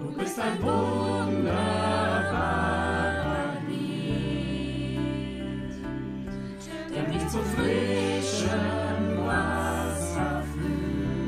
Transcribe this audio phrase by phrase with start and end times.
[0.00, 1.56] Du bist ein wunderbarer
[3.68, 4.94] Lied,
[6.94, 11.18] der mich zum frischen Wasser führt.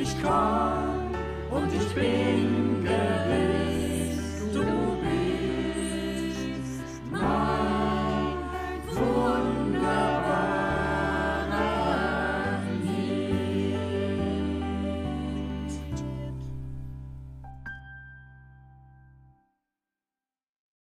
[0.00, 1.10] ich komm
[1.50, 2.57] und ich bin